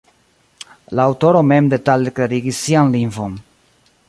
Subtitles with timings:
[0.99, 3.41] La aŭtoro mem detale klarigis sian lingvon.